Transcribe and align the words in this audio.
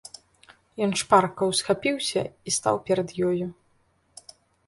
Ён 0.85 0.91
шпарка 1.01 1.49
ўсхапіўся 1.51 2.21
і 2.51 2.55
стаў 2.57 2.75
перад 2.89 3.09
ёю. 3.29 3.47